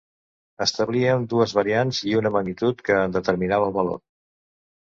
[0.65, 4.01] Establíem dues variants i una magnitud que en determinava el valor.